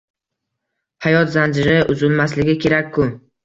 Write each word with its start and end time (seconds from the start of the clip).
Hayot 1.07 1.31
zanjiri 1.37 1.77
uzulmasligi 1.95 2.59
kerak-ku… 2.67 3.11